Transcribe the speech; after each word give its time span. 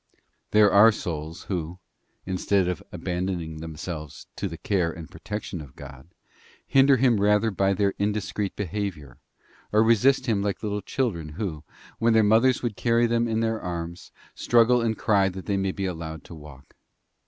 2. 0.13 0.13
self 0.13 0.23
wil, 0.23 0.27
There 0.61 0.71
are 0.73 0.91
souls 0.91 1.43
who, 1.43 1.79
instead 2.25 2.67
of 2.67 2.81
abandoning 2.91 3.57
themselves 3.59 4.25
to 4.35 4.47
the 4.47 4.57
care 4.57 4.91
and 4.91 5.07
protection 5.07 5.61
of 5.61 5.75
God, 5.75 6.07
hinder 6.65 6.97
Him 6.97 7.21
rather 7.21 7.51
by 7.51 7.75
their 7.75 7.93
indiscreet 7.99 8.55
behaviour, 8.55 9.19
or 9.71 9.83
resist 9.83 10.25
Him 10.25 10.41
like 10.41 10.63
little 10.63 10.81
children 10.81 11.29
who, 11.33 11.63
when 11.99 12.13
their 12.13 12.23
mothers 12.23 12.63
would 12.63 12.75
carry 12.75 13.05
them 13.05 13.27
in 13.27 13.41
their 13.41 13.61
arms, 13.61 14.11
struggle 14.33 14.81
* 14.81 14.81
'and 14.81 14.97
cry 14.97 15.29
that 15.29 15.45
they 15.45 15.55
may 15.55 15.71
be 15.71 15.85
allowed 15.85 16.23
to 16.23 16.33
walk. 16.33 16.73